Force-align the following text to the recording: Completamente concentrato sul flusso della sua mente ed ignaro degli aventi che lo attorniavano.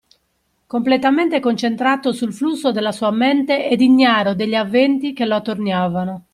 Completamente 0.65 1.39
concentrato 1.39 2.11
sul 2.11 2.33
flusso 2.33 2.71
della 2.71 2.91
sua 2.91 3.11
mente 3.11 3.69
ed 3.69 3.81
ignaro 3.81 4.33
degli 4.33 4.55
aventi 4.55 5.13
che 5.13 5.25
lo 5.27 5.35
attorniavano. 5.35 6.25